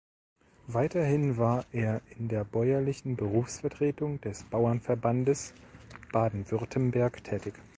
[0.65, 5.53] Weiterhin war er in der bäuerlichen Berufsvertretung des Bauernverbandes
[6.11, 7.53] Baden-Württemberg tätig.